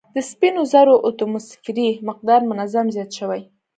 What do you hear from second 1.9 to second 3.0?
مقدار منظم